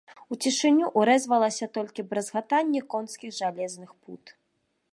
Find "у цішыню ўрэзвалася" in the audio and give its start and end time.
0.35-1.67